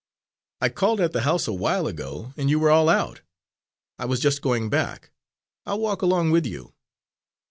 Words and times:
"I 0.61 0.69
called 0.69 0.99
at 0.99 1.11
the 1.11 1.21
house 1.21 1.47
a 1.47 1.53
while 1.53 1.85
ago, 1.85 2.33
and 2.35 2.49
you 2.49 2.57
were 2.57 2.71
all 2.71 2.89
out. 2.89 3.21
I 3.99 4.05
was 4.05 4.19
just 4.19 4.41
going 4.41 4.67
back. 4.67 5.11
I'll 5.67 5.77
walk 5.79 6.01
along 6.01 6.31
with 6.31 6.47
you." 6.47 6.73